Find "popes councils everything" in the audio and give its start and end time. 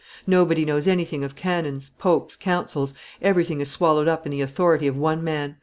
1.99-3.61